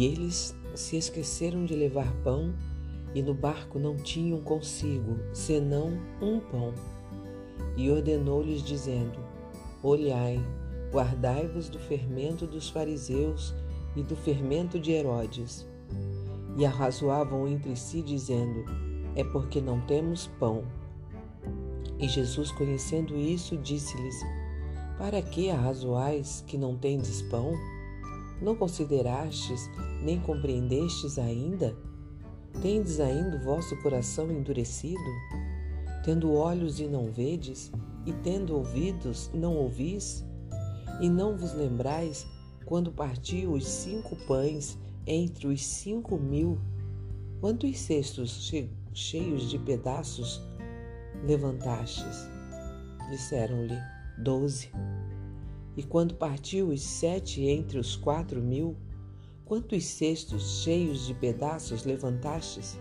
[0.00, 2.54] E eles se esqueceram de levar pão
[3.14, 5.92] e no barco não tinham consigo senão
[6.22, 6.72] um pão.
[7.76, 9.18] E ordenou-lhes, dizendo:
[9.82, 10.40] Olhai,
[10.90, 13.54] guardai-vos do fermento dos fariseus
[13.94, 15.68] e do fermento de Herodes.
[16.56, 18.64] E arrazoavam entre si, dizendo:
[19.14, 20.64] É porque não temos pão.
[21.98, 24.16] E Jesus, conhecendo isso, disse-lhes:
[24.96, 27.52] Para que arrazoais que não tendes pão?
[28.40, 29.68] Não considerastes,
[30.02, 31.76] nem compreendestes ainda?
[32.62, 35.00] Tendes ainda o vosso coração endurecido?
[36.04, 37.70] Tendo olhos e não vedes,
[38.06, 40.24] e tendo ouvidos, não ouvis?
[41.00, 42.26] E não vos lembrais
[42.64, 46.58] quando partiu os cinco pães entre os cinco mil?
[47.40, 48.52] Quantos cestos
[48.92, 50.42] cheios de pedaços
[51.26, 52.28] levantastes?
[53.10, 53.78] Disseram-lhe:
[54.18, 54.70] Doze.
[55.76, 58.76] E quando partiu os sete entre os quatro mil,
[59.50, 62.78] quantos cestos cheios de pedaços levantastes?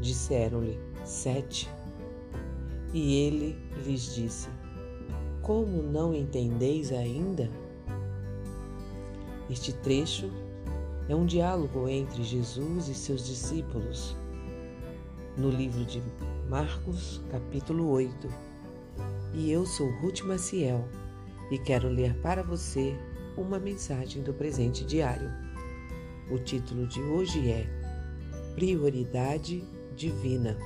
[0.00, 1.68] Disseram-lhe: Sete.
[2.94, 4.48] E ele lhes disse:
[5.42, 7.50] Como não entendeis ainda?
[9.50, 10.30] Este trecho
[11.08, 14.14] é um diálogo entre Jesus e seus discípulos
[15.36, 16.00] no livro de
[16.48, 18.28] Marcos, capítulo 8.
[19.34, 20.88] E eu sou Ruth Maciel
[21.50, 22.96] e quero ler para você
[23.36, 25.47] uma mensagem do presente diário.
[26.30, 27.66] O título de hoje é
[28.54, 29.64] Prioridade
[29.96, 30.58] Divina.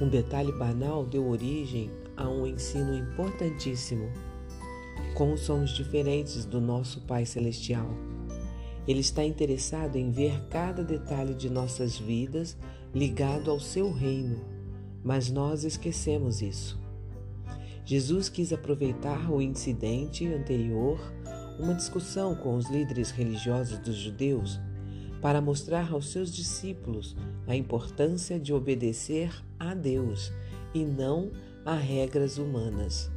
[0.00, 4.08] Um detalhe banal deu origem a um ensino importantíssimo.
[5.16, 7.90] Como somos diferentes do nosso Pai Celestial.
[8.86, 12.56] Ele está interessado em ver cada detalhe de nossas vidas
[12.94, 14.44] ligado ao seu reino,
[15.02, 16.78] mas nós esquecemos isso.
[17.84, 21.00] Jesus quis aproveitar o incidente anterior,
[21.58, 24.60] uma discussão com os líderes religiosos dos judeus,
[25.20, 27.16] para mostrar aos seus discípulos
[27.46, 30.32] a importância de obedecer a Deus
[30.74, 31.32] e não
[31.64, 33.10] a regras humanas.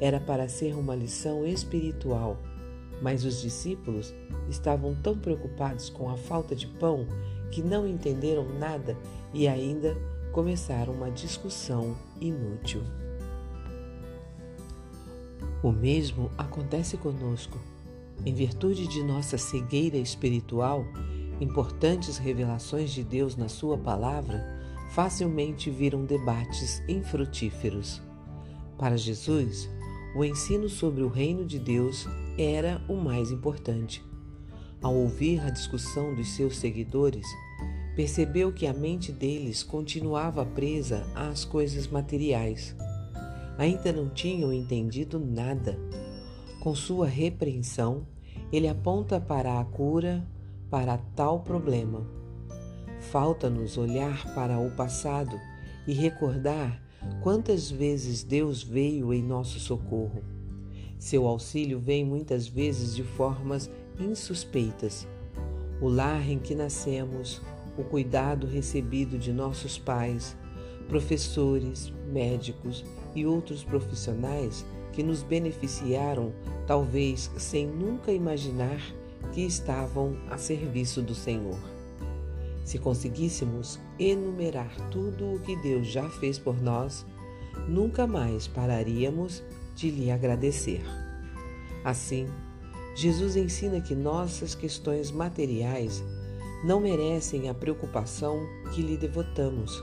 [0.00, 2.38] Era para ser uma lição espiritual,
[3.02, 4.14] mas os discípulos
[4.48, 7.06] estavam tão preocupados com a falta de pão
[7.50, 8.96] que não entenderam nada
[9.32, 9.96] e ainda
[10.32, 12.82] começaram uma discussão inútil.
[15.62, 17.58] O mesmo acontece conosco.
[18.24, 20.86] Em virtude de nossa cegueira espiritual,
[21.38, 24.58] importantes revelações de Deus na Sua palavra
[24.92, 28.00] facilmente viram debates infrutíferos.
[28.78, 29.68] Para Jesus,
[30.16, 32.06] o ensino sobre o reino de Deus
[32.38, 34.02] era o mais importante.
[34.80, 37.26] Ao ouvir a discussão dos seus seguidores,
[37.94, 42.74] percebeu que a mente deles continuava presa às coisas materiais
[43.60, 45.78] ainda não tinham entendido nada.
[46.62, 48.06] Com sua repreensão,
[48.50, 50.26] ele aponta para a cura
[50.70, 52.06] para tal problema.
[53.10, 55.38] Falta-nos olhar para o passado
[55.86, 56.82] e recordar
[57.22, 60.24] quantas vezes Deus veio em nosso socorro.
[60.98, 65.06] Seu auxílio vem muitas vezes de formas insuspeitas.
[65.82, 67.42] O lar em que nascemos,
[67.76, 70.34] o cuidado recebido de nossos pais,
[70.88, 72.84] professores, médicos
[73.14, 76.32] e outros profissionais que nos beneficiaram,
[76.66, 78.80] talvez sem nunca imaginar
[79.32, 81.58] que estavam a serviço do Senhor.
[82.64, 87.06] Se conseguíssemos enumerar tudo o que Deus já fez por nós,
[87.68, 89.42] nunca mais pararíamos
[89.74, 90.82] de lhe agradecer.
[91.84, 92.26] Assim,
[92.94, 96.02] Jesus ensina que nossas questões materiais
[96.64, 98.40] não merecem a preocupação
[98.74, 99.82] que lhe devotamos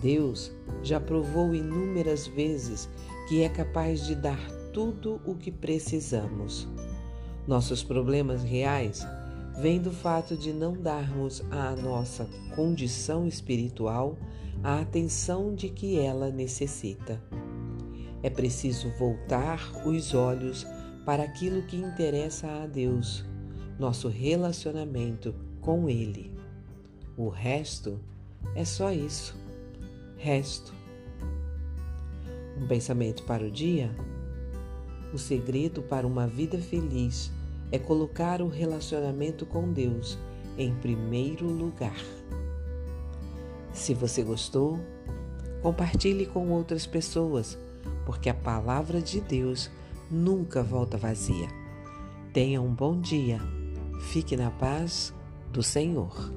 [0.00, 0.52] Deus
[0.82, 2.88] já provou inúmeras vezes
[3.28, 4.38] que é capaz de dar
[4.72, 6.68] tudo o que precisamos.
[7.46, 9.06] Nossos problemas reais
[9.58, 14.18] vêm do fato de não darmos à nossa condição espiritual
[14.62, 17.20] a atenção de que ela necessita.
[18.22, 20.66] É preciso voltar os olhos
[21.04, 23.24] para aquilo que interessa a Deus,
[23.78, 26.32] nosso relacionamento com Ele.
[27.16, 28.00] O resto
[28.54, 29.45] é só isso
[30.16, 30.74] resto.
[32.60, 33.90] Um pensamento para o dia?
[35.12, 37.30] O segredo para uma vida feliz
[37.70, 40.18] é colocar o relacionamento com Deus
[40.58, 41.96] em primeiro lugar.
[43.72, 44.80] Se você gostou,
[45.62, 47.58] compartilhe com outras pessoas,
[48.04, 49.70] porque a palavra de Deus
[50.10, 51.48] nunca volta vazia.
[52.32, 53.40] Tenha um bom dia.
[54.12, 55.12] Fique na paz
[55.52, 56.32] do Senhor.